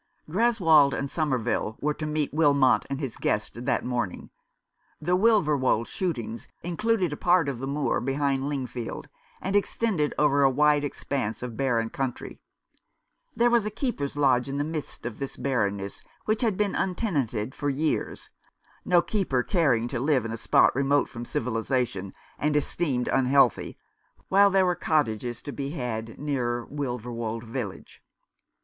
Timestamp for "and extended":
9.43-10.15